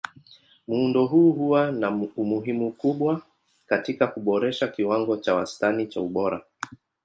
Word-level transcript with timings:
Muundo 0.67 1.05
huu 1.05 1.31
huwa 1.31 1.71
na 1.71 1.89
umuhimu 2.15 2.67
mkubwa 2.69 3.21
katika 3.67 4.07
kuboresha 4.07 4.67
kiwango 4.67 5.17
cha 5.17 5.35
wastani 5.35 5.87
cha 5.87 6.01
ubora. 6.01 6.41